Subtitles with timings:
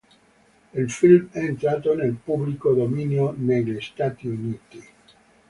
[0.73, 4.83] Il film è entrato nel pubblico dominio negli Stati Uniti.